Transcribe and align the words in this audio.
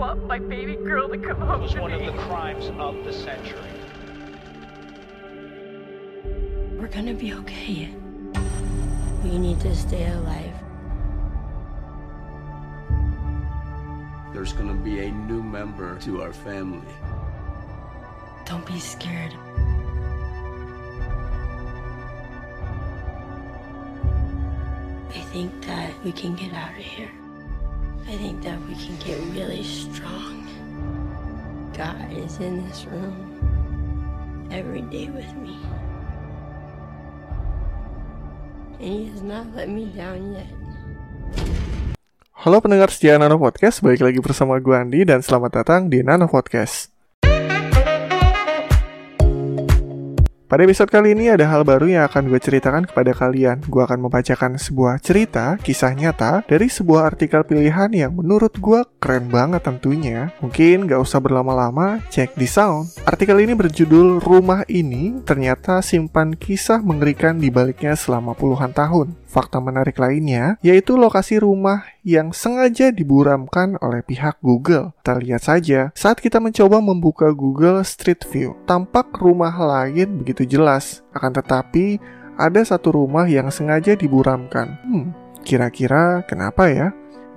I 0.00 0.14
want 0.14 0.26
my 0.26 0.38
baby 0.38 0.76
girl 0.76 1.10
to 1.10 1.18
come 1.18 1.42
home 1.42 1.60
was 1.60 1.72
to 1.72 1.82
one 1.82 1.92
of 1.92 2.00
the 2.00 2.12
crimes 2.22 2.70
of 2.78 3.04
the 3.04 3.12
century. 3.12 3.60
We're 6.78 6.88
gonna 6.88 7.12
be 7.12 7.34
okay. 7.34 7.90
We 9.22 9.36
need 9.36 9.60
to 9.60 9.76
stay 9.76 10.10
alive. 10.10 10.54
There's 14.32 14.54
gonna 14.54 14.72
be 14.72 15.00
a 15.00 15.10
new 15.10 15.42
member 15.42 15.98
to 15.98 16.22
our 16.22 16.32
family. 16.32 16.94
Don't 18.46 18.64
be 18.64 18.80
scared. 18.80 19.34
I 25.10 25.20
think 25.30 25.66
that 25.66 25.92
we 26.02 26.12
can 26.12 26.34
get 26.36 26.54
out 26.54 26.70
of 26.70 26.76
here. 26.76 27.19
I 28.08 28.16
think 28.16 28.40
that 28.46 28.56
we 28.64 28.74
can 28.78 28.96
get 29.04 29.18
really 29.36 29.64
strong. 29.64 30.46
God 31.76 32.08
is 32.12 32.40
in 32.40 32.64
this 32.68 32.84
room 32.86 33.16
every 34.52 34.84
day 34.88 35.08
with 35.12 35.28
me. 35.36 35.56
And 38.80 38.88
He 38.88 39.12
has 39.12 39.20
not 39.20 39.52
let 39.52 39.68
me 39.68 39.92
down 39.92 40.32
yet. 40.32 40.48
Halo 42.40 42.64
pendengar 42.64 42.88
setia 42.88 43.20
Nano 43.20 43.36
Podcast, 43.36 43.84
balik 43.84 44.00
lagi 44.00 44.16
bersama 44.24 44.56
gue 44.56 44.72
Andi 44.72 45.04
dan 45.04 45.20
selamat 45.20 45.60
datang 45.60 45.92
di 45.92 46.00
Nano 46.00 46.24
Podcast. 46.24 46.99
Pada 50.50 50.66
episode 50.66 50.90
kali 50.90 51.14
ini 51.14 51.30
ada 51.30 51.46
hal 51.46 51.62
baru 51.62 51.86
yang 51.86 52.10
akan 52.10 52.26
gue 52.26 52.42
ceritakan 52.42 52.82
kepada 52.82 53.14
kalian. 53.14 53.62
Gue 53.70 53.86
akan 53.86 54.10
membacakan 54.10 54.58
sebuah 54.58 54.98
cerita, 54.98 55.54
kisah 55.62 55.94
nyata, 55.94 56.42
dari 56.42 56.66
sebuah 56.66 57.14
artikel 57.14 57.46
pilihan 57.46 57.86
yang 57.94 58.18
menurut 58.18 58.58
gue 58.58 58.82
keren 58.98 59.30
banget 59.30 59.62
tentunya. 59.62 60.34
Mungkin 60.42 60.90
gak 60.90 61.06
usah 61.06 61.22
berlama-lama, 61.22 62.02
cek 62.10 62.34
di 62.34 62.50
sound. 62.50 62.90
Artikel 63.06 63.38
ini 63.38 63.54
berjudul 63.54 64.18
Rumah 64.18 64.66
Ini 64.66 65.22
Ternyata 65.22 65.86
Simpan 65.86 66.34
Kisah 66.34 66.82
Mengerikan 66.82 67.38
di 67.38 67.46
Baliknya 67.46 67.94
Selama 67.94 68.34
Puluhan 68.34 68.74
Tahun. 68.74 69.30
Fakta 69.30 69.62
menarik 69.62 69.94
lainnya 70.02 70.58
yaitu 70.58 70.98
lokasi 70.98 71.38
rumah 71.38 71.86
yang 72.02 72.34
sengaja 72.34 72.90
diburamkan 72.90 73.78
oleh 73.78 74.02
pihak 74.02 74.42
Google. 74.42 74.90
Kita 74.98 75.14
lihat 75.22 75.42
saja, 75.46 75.80
saat 75.94 76.18
kita 76.18 76.42
mencoba 76.42 76.82
membuka 76.82 77.30
Google 77.30 77.86
Street 77.86 78.26
View, 78.26 78.58
tampak 78.66 79.14
rumah 79.22 79.54
lain 79.54 80.18
begitu 80.18 80.39
jelas. 80.44 81.02
Akan 81.12 81.32
tetapi, 81.32 82.00
ada 82.40 82.60
satu 82.64 82.94
rumah 82.96 83.28
yang 83.28 83.52
sengaja 83.52 83.96
diburamkan. 83.96 84.80
Hmm, 84.86 85.12
kira-kira 85.44 86.24
kenapa 86.24 86.68
ya? 86.72 86.88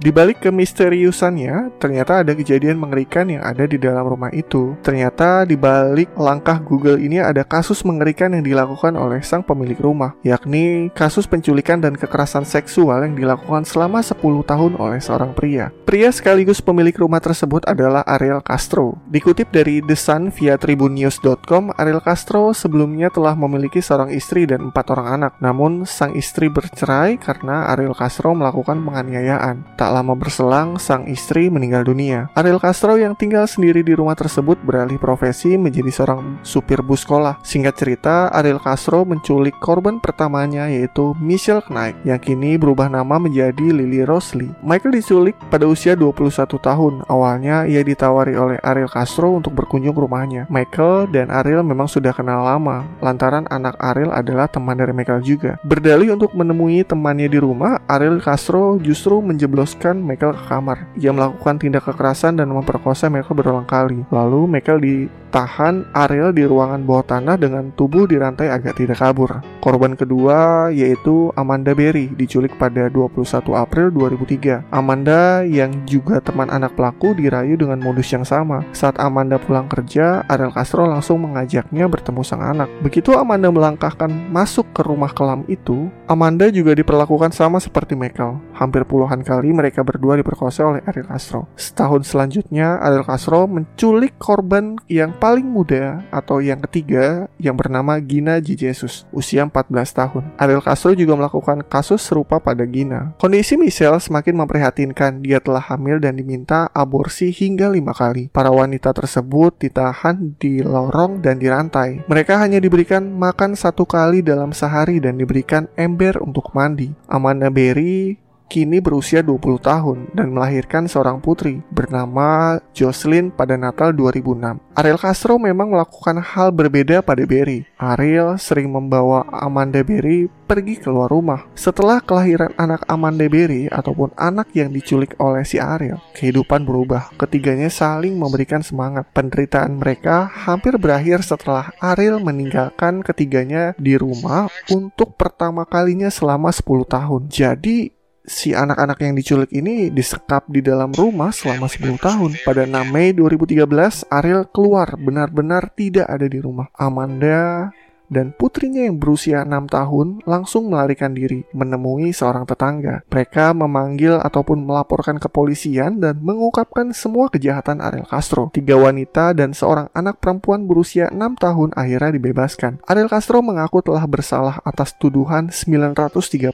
Di 0.01 0.09
balik 0.09 0.41
kemisteriusannya, 0.41 1.77
ternyata 1.77 2.25
ada 2.25 2.33
kejadian 2.33 2.81
mengerikan 2.81 3.29
yang 3.29 3.45
ada 3.45 3.69
di 3.69 3.77
dalam 3.77 4.03
rumah 4.09 4.33
itu. 4.33 4.73
Ternyata 4.81 5.45
di 5.45 5.53
balik 5.53 6.17
langkah 6.17 6.57
Google 6.57 6.97
ini 6.97 7.21
ada 7.21 7.45
kasus 7.45 7.85
mengerikan 7.85 8.33
yang 8.33 8.41
dilakukan 8.41 8.97
oleh 8.97 9.21
sang 9.21 9.45
pemilik 9.45 9.77
rumah, 9.77 10.17
yakni 10.25 10.89
kasus 10.97 11.29
penculikan 11.29 11.77
dan 11.77 11.93
kekerasan 11.93 12.41
seksual 12.41 13.05
yang 13.05 13.13
dilakukan 13.13 13.69
selama 13.69 14.01
10 14.01 14.17
tahun 14.43 14.73
oleh 14.81 14.97
seorang 14.97 15.31
pria. 15.37 15.69
Pria 15.85 16.09
sekaligus 16.09 16.57
pemilik 16.57 16.97
rumah 16.97 17.21
tersebut 17.21 17.61
adalah 17.69 18.01
Ariel 18.09 18.41
Castro. 18.41 18.97
Dikutip 19.13 19.53
dari 19.53 19.77
The 19.85 19.93
Sun 19.93 20.33
via 20.33 20.57
tribunnews.com, 20.57 21.77
Ariel 21.77 22.01
Castro 22.01 22.49
sebelumnya 22.57 23.13
telah 23.13 23.37
memiliki 23.37 23.77
seorang 23.77 24.09
istri 24.09 24.49
dan 24.49 24.73
empat 24.73 24.89
orang 24.89 25.21
anak. 25.21 25.33
Namun, 25.37 25.85
sang 25.85 26.17
istri 26.17 26.49
bercerai 26.49 27.21
karena 27.21 27.69
Ariel 27.69 27.93
Castro 27.93 28.33
melakukan 28.33 28.81
penganiayaan. 28.81 29.77
Tak 29.83 29.91
lama 29.91 30.15
berselang, 30.15 30.79
sang 30.79 31.11
istri 31.11 31.51
meninggal 31.51 31.83
dunia. 31.83 32.31
Ariel 32.39 32.55
Castro 32.55 32.95
yang 32.95 33.19
tinggal 33.19 33.43
sendiri 33.43 33.83
di 33.83 33.91
rumah 33.91 34.15
tersebut 34.15 34.55
beralih 34.63 34.95
profesi 34.95 35.59
menjadi 35.59 35.91
seorang 35.91 36.39
supir 36.39 36.79
bus 36.79 37.03
sekolah. 37.03 37.43
Singkat 37.43 37.75
cerita, 37.75 38.31
Ariel 38.31 38.63
Castro 38.63 39.03
menculik 39.03 39.59
korban 39.59 39.99
pertamanya 39.99 40.71
yaitu 40.71 41.11
Michelle 41.19 41.59
Knight 41.67 41.99
yang 42.07 42.15
kini 42.15 42.55
berubah 42.55 42.87
nama 42.87 43.19
menjadi 43.19 43.75
Lily 43.75 44.07
Rosely. 44.07 44.55
Michael 44.63 45.03
diculik 45.03 45.35
pada 45.51 45.67
usia 45.67 45.99
21 45.99 46.31
tahun. 46.47 47.03
Awalnya 47.11 47.67
ia 47.67 47.83
ditawari 47.83 48.39
oleh 48.39 48.63
Ariel 48.63 48.87
Castro 48.87 49.35
untuk 49.35 49.51
berkunjung 49.51 49.99
rumahnya. 49.99 50.47
Michael 50.47 51.11
dan 51.11 51.27
Ariel 51.27 51.59
memang 51.59 51.91
sudah 51.91 52.15
kenal 52.15 52.39
lama, 52.39 52.87
lantaran 53.03 53.51
anak 53.51 53.75
Ariel 53.83 54.15
adalah 54.15 54.47
teman 54.47 54.79
dari 54.79 54.95
Michael 54.95 55.27
juga. 55.27 55.59
Berdalih 55.67 56.15
untuk 56.15 56.31
menemui 56.31 56.87
temannya 56.87 57.27
di 57.27 57.35
rumah, 57.43 57.83
Ariel 57.91 58.23
Castro 58.23 58.79
justru 58.79 59.19
menjeblos 59.19 59.72
menjebloskan 59.73 60.05
Michael 60.05 60.33
ke 60.37 60.43
kamar. 60.45 60.77
Ia 60.97 61.11
melakukan 61.11 61.55
tindak 61.57 61.83
kekerasan 61.89 62.37
dan 62.37 62.53
memperkosa 62.53 63.09
Michael 63.09 63.35
berulang 63.35 63.67
kali. 63.67 64.05
Lalu 64.13 64.45
Michael 64.45 64.79
ditahan 64.79 65.89
Ariel 65.97 66.29
di 66.31 66.45
ruangan 66.45 66.85
bawah 66.85 67.05
tanah 67.05 67.35
dengan 67.41 67.73
tubuh 67.73 68.05
dirantai 68.05 68.53
agak 68.53 68.77
tidak 68.77 69.01
kabur. 69.01 69.41
Korban 69.59 69.97
kedua 69.97 70.69
yaitu 70.69 71.33
Amanda 71.33 71.73
Berry 71.73 72.11
diculik 72.13 72.53
pada 72.61 72.87
21 72.87 73.25
April 73.57 73.89
2003. 73.89 74.69
Amanda 74.69 75.41
yang 75.43 75.73
juga 75.89 76.21
teman 76.21 76.53
anak 76.53 76.77
pelaku 76.77 77.17
dirayu 77.17 77.57
dengan 77.57 77.81
modus 77.81 78.13
yang 78.13 78.23
sama. 78.27 78.61
Saat 78.75 79.01
Amanda 79.01 79.41
pulang 79.41 79.65
kerja, 79.65 80.21
Ariel 80.29 80.53
Castro 80.53 80.85
langsung 80.85 81.25
mengajaknya 81.25 81.89
bertemu 81.89 82.21
sang 82.21 82.43
anak. 82.45 82.69
Begitu 82.85 83.15
Amanda 83.17 83.49
melangkahkan 83.49 84.11
masuk 84.29 84.69
ke 84.75 84.85
rumah 84.85 85.09
kelam 85.11 85.47
itu, 85.49 85.89
Amanda 86.13 86.45
juga 86.53 86.77
diperlakukan 86.77 87.33
sama 87.33 87.57
seperti 87.57 87.97
Michael. 87.97 88.37
Hampir 88.53 88.85
puluhan 88.85 89.25
kali 89.25 89.49
mereka 89.49 89.81
berdua 89.81 90.13
diperkosa 90.13 90.61
oleh 90.61 90.85
Ariel 90.85 91.09
Castro. 91.09 91.49
Setahun 91.57 92.05
selanjutnya, 92.05 92.77
Ariel 92.77 93.01
Castro 93.01 93.49
menculik 93.49 94.13
korban 94.21 94.77
yang 94.85 95.09
paling 95.17 95.49
muda 95.49 96.05
atau 96.13 96.37
yang 96.37 96.61
ketiga 96.69 97.25
yang 97.41 97.57
bernama 97.57 97.97
Gina 97.97 98.37
G. 98.37 98.53
Jesus, 98.53 99.09
usia 99.09 99.41
14 99.41 99.73
tahun. 99.89 100.23
Ariel 100.37 100.61
Castro 100.61 100.93
juga 100.93 101.17
melakukan 101.17 101.65
kasus 101.65 102.05
serupa 102.05 102.37
pada 102.37 102.61
Gina. 102.69 103.17
Kondisi 103.17 103.57
Michelle 103.57 103.97
semakin 103.97 104.37
memprihatinkan. 104.37 105.25
Dia 105.25 105.41
telah 105.41 105.65
hamil 105.65 105.97
dan 105.97 106.13
diminta 106.13 106.69
aborsi 106.77 107.33
hingga 107.33 107.73
lima 107.73 107.97
kali. 107.97 108.29
Para 108.29 108.53
wanita 108.53 108.93
tersebut 108.93 109.57
ditahan 109.57 110.37
di 110.37 110.61
lorong 110.61 111.25
dan 111.25 111.41
dirantai. 111.41 112.05
Mereka 112.05 112.37
hanya 112.37 112.61
diberikan 112.61 113.09
makan 113.17 113.57
satu 113.57 113.89
kali 113.89 114.21
dalam 114.21 114.53
sehari 114.53 115.01
dan 115.01 115.17
diberikan 115.17 115.65
ember 115.73 116.02
untuk 116.19 116.51
mandi. 116.51 116.91
Amanda 117.07 117.47
Berry 117.47 118.22
kini 118.51 118.79
berusia 118.79 119.25
20 119.25 119.59
tahun 119.59 119.97
dan 120.13 120.31
melahirkan 120.31 120.85
seorang 120.85 121.19
putri 121.19 121.63
bernama 121.73 122.59
Jocelyn 122.71 123.33
pada 123.33 123.57
Natal 123.57 123.95
2006. 123.95 124.61
Ariel 124.73 124.99
Castro 125.01 125.37
memang 125.37 125.73
melakukan 125.73 126.21
hal 126.21 126.49
berbeda 126.49 127.01
pada 127.05 127.25
Berry. 127.25 127.65
Ariel 127.77 128.37
sering 128.41 128.69
membawa 128.69 129.25
Amanda 129.29 129.81
Berry 129.81 130.29
pergi 130.45 130.77
keluar 130.77 131.09
rumah. 131.09 131.49
Setelah 131.57 131.97
kelahiran 132.01 132.53
anak 132.61 132.85
Amanda 132.85 133.25
Berry 133.25 133.65
ataupun 133.69 134.13
anak 134.17 134.53
yang 134.53 134.69
diculik 134.69 135.17
oleh 135.17 135.41
si 135.41 135.57
Ariel, 135.57 135.97
kehidupan 136.13 136.65
berubah. 136.65 137.09
Ketiganya 137.17 137.73
saling 137.73 138.17
memberikan 138.17 138.61
semangat. 138.61 139.09
Penderitaan 139.13 139.81
mereka 139.81 140.29
hampir 140.29 140.77
berakhir 140.77 141.25
setelah 141.25 141.73
Ariel 141.81 142.21
meninggalkan 142.21 143.01
ketiganya 143.01 143.73
di 143.81 143.97
rumah 143.97 144.49
untuk 144.69 145.17
pertama 145.17 145.65
kalinya 145.65 146.13
selama 146.13 146.53
10 146.53 146.85
tahun. 146.85 147.21
Jadi 147.33 148.02
si 148.23 148.55
anak-anak 148.55 148.97
yang 149.03 149.13
diculik 149.19 149.51
ini 149.51 149.91
disekap 149.91 150.47
di 150.47 150.63
dalam 150.63 150.95
rumah 150.95 151.35
selama 151.35 151.67
10 151.67 151.99
tahun. 151.99 152.31
Pada 152.47 152.63
6 152.63 152.91
Mei 152.91 153.11
2013, 153.11 154.07
Ariel 154.07 154.47
keluar 154.47 154.95
benar-benar 154.95 155.71
tidak 155.75 156.07
ada 156.07 156.27
di 156.27 156.39
rumah. 156.39 156.71
Amanda 156.79 157.71
dan 158.13 158.31
putrinya 158.37 158.85
yang 158.85 159.01
berusia 159.01 159.41
6 159.41 159.49
tahun 159.67 160.07
langsung 160.29 160.69
melarikan 160.69 161.17
diri 161.17 161.41
menemui 161.51 162.13
seorang 162.13 162.45
tetangga. 162.45 163.01
Mereka 163.09 163.57
memanggil 163.57 164.21
ataupun 164.21 164.61
melaporkan 164.61 165.17
kepolisian 165.17 165.97
dan 165.97 166.21
mengungkapkan 166.21 166.93
semua 166.93 167.33
kejahatan 167.33 167.81
Ariel 167.81 168.05
Castro. 168.05 168.53
Tiga 168.53 168.77
wanita 168.77 169.33
dan 169.33 169.57
seorang 169.57 169.89
anak 169.97 170.21
perempuan 170.21 170.69
berusia 170.69 171.09
6 171.09 171.17
tahun 171.41 171.73
akhirnya 171.73 172.13
dibebaskan. 172.21 172.85
Ariel 172.85 173.09
Castro 173.09 173.41
mengaku 173.41 173.81
telah 173.81 174.05
bersalah 174.05 174.61
atas 174.61 174.93
tuduhan 174.93 175.49
937 175.49 176.53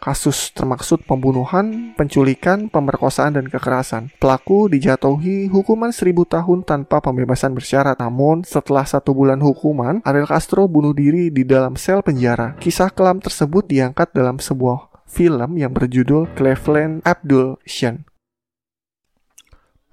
kasus 0.00 0.48
termaksud 0.56 1.04
pembunuhan, 1.04 1.92
penculikan, 1.98 2.72
pemerkosaan, 2.72 3.36
dan 3.36 3.46
kekerasan. 3.52 4.08
Pelaku 4.16 4.72
dijatuhi 4.72 5.52
hukuman 5.52 5.92
1000 5.92 6.24
tahun 6.24 6.64
tanpa 6.64 7.04
pembebasan 7.04 7.52
bersyarat. 7.52 8.00
Namun 8.00 8.46
setelah 8.46 8.86
satu 8.88 9.12
bulan 9.12 9.42
hukuman, 9.42 10.00
Ariel 10.06 10.30
Castro 10.30 10.64
bunuh 10.70 10.93
diri 10.94 11.28
di 11.28 11.42
dalam 11.42 11.74
sel 11.74 12.00
penjara. 12.00 12.54
Kisah 12.62 12.94
kelam 12.94 13.18
tersebut 13.18 13.66
diangkat 13.66 14.14
dalam 14.14 14.38
sebuah 14.38 15.04
film 15.10 15.58
yang 15.58 15.74
berjudul 15.74 16.32
Cleveland 16.38 17.02
Abduction. 17.02 18.06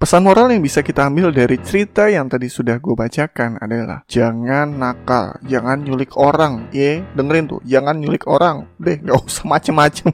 Pesan 0.02 0.26
moral 0.26 0.50
yang 0.50 0.66
bisa 0.66 0.82
kita 0.82 1.06
ambil 1.06 1.30
dari 1.30 1.62
cerita 1.62 2.10
yang 2.10 2.26
tadi 2.26 2.50
sudah 2.50 2.82
gue 2.82 2.90
bacakan 2.90 3.54
adalah 3.62 4.02
Jangan 4.10 4.74
nakal, 4.74 5.38
jangan 5.46 5.78
nyulik 5.78 6.18
orang 6.18 6.66
Ye, 6.74 7.06
dengerin 7.14 7.46
tuh, 7.46 7.62
jangan 7.62 8.02
nyulik 8.02 8.26
orang 8.26 8.66
Deh, 8.82 8.98
gak 8.98 9.22
usah 9.22 9.46
macem-macem 9.46 10.10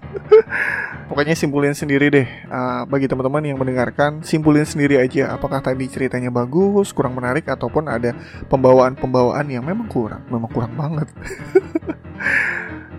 Pokoknya 1.09 1.33
simpulin 1.33 1.73
sendiri 1.73 2.13
deh 2.13 2.29
uh, 2.53 2.85
Bagi 2.85 3.09
teman-teman 3.09 3.41
yang 3.41 3.57
mendengarkan 3.57 4.21
Simpulin 4.21 4.69
sendiri 4.69 5.01
aja 5.01 5.33
Apakah 5.33 5.65
tadi 5.65 5.89
ceritanya 5.89 6.29
bagus, 6.29 6.93
kurang 6.93 7.17
menarik 7.17 7.49
Ataupun 7.49 7.89
ada 7.89 8.13
pembawaan-pembawaan 8.53 9.49
yang 9.49 9.65
memang 9.65 9.89
kurang 9.89 10.21
Memang 10.29 10.53
kurang 10.53 10.77
banget 10.77 11.09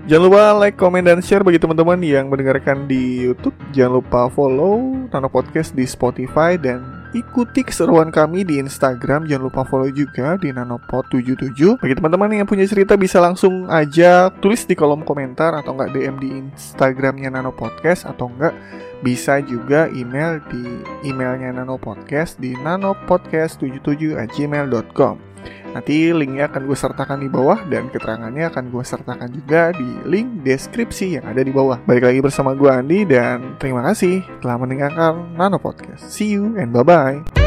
Jangan 0.09 0.25
lupa 0.25 0.43
like, 0.57 0.73
comment, 0.73 1.05
dan 1.05 1.21
share 1.21 1.45
bagi 1.45 1.61
teman-teman 1.61 2.01
yang 2.01 2.33
mendengarkan 2.33 2.89
di 2.89 3.29
YouTube. 3.29 3.53
Jangan 3.77 4.01
lupa 4.01 4.25
follow 4.33 5.05
Nano 5.13 5.29
Podcast 5.29 5.77
di 5.77 5.85
Spotify 5.85 6.57
dan 6.57 6.98
ikuti 7.13 7.61
keseruan 7.65 8.11
kami 8.13 8.45
di 8.45 8.61
Instagram. 8.61 9.25
Jangan 9.25 9.43
lupa 9.49 9.65
follow 9.65 9.89
juga 9.89 10.37
di 10.37 10.53
nanopod77. 10.53 11.81
Bagi 11.81 11.95
teman-teman 11.97 12.29
yang 12.33 12.45
punya 12.49 12.67
cerita 12.67 12.97
bisa 12.97 13.21
langsung 13.21 13.69
aja 13.69 14.29
tulis 14.41 14.65
di 14.65 14.75
kolom 14.75 15.03
komentar 15.05 15.53
atau 15.57 15.73
enggak 15.77 15.93
DM 15.95 16.19
di 16.21 16.29
Instagramnya 16.49 17.29
Nano 17.33 17.51
Podcast 17.55 18.05
atau 18.05 18.29
enggak 18.29 18.53
bisa 18.99 19.39
juga 19.39 19.87
email 19.95 20.43
di 20.51 20.83
emailnya 21.07 21.55
Nano 21.55 21.79
Podcast 21.79 22.35
di 22.41 22.51
nanopodcast77@gmail.com. 22.59 25.28
Nanti 25.69 26.09
linknya 26.09 26.49
akan 26.49 26.65
gue 26.65 26.77
sertakan 26.77 27.21
di 27.21 27.29
bawah 27.29 27.61
dan 27.69 27.93
keterangannya 27.93 28.49
akan 28.49 28.73
gue 28.73 28.83
sertakan 28.83 29.29
juga 29.29 29.69
di 29.77 29.89
link 30.09 30.41
deskripsi 30.41 31.21
yang 31.21 31.25
ada 31.29 31.45
di 31.45 31.53
bawah. 31.53 31.77
Balik 31.85 32.09
lagi 32.09 32.19
bersama 32.25 32.57
gue 32.57 32.69
Andi 32.69 33.05
dan 33.05 33.55
terima 33.61 33.85
kasih 33.85 34.25
telah 34.41 34.57
mendengarkan 34.57 35.37
Nano 35.37 35.61
Podcast. 35.61 36.09
See 36.09 36.33
you 36.33 36.57
and 36.57 36.73
bye-bye. 36.73 37.38